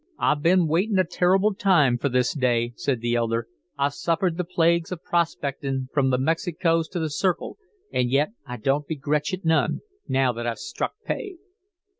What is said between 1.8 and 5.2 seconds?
fer this day," said the elder. "I've suffered the plagues of